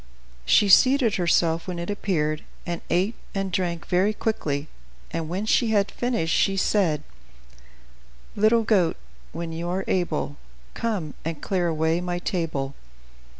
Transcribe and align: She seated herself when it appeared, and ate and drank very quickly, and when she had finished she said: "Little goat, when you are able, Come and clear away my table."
She 0.47 0.67
seated 0.67 1.17
herself 1.17 1.67
when 1.67 1.77
it 1.77 1.91
appeared, 1.91 2.43
and 2.65 2.81
ate 2.89 3.13
and 3.35 3.51
drank 3.51 3.85
very 3.85 4.13
quickly, 4.13 4.67
and 5.11 5.29
when 5.29 5.45
she 5.45 5.67
had 5.67 5.91
finished 5.91 6.33
she 6.33 6.57
said: 6.57 7.03
"Little 8.35 8.63
goat, 8.63 8.97
when 9.31 9.51
you 9.51 9.69
are 9.69 9.85
able, 9.87 10.37
Come 10.73 11.13
and 11.23 11.39
clear 11.39 11.67
away 11.67 12.01
my 12.01 12.17
table." 12.17 12.73